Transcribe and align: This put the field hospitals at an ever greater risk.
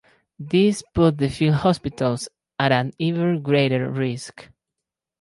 This 0.39 0.81
put 0.95 1.19
the 1.19 1.29
field 1.29 1.57
hospitals 1.57 2.27
at 2.57 2.71
an 2.71 2.91
ever 2.99 3.37
greater 3.37 3.87
risk. 3.87 4.49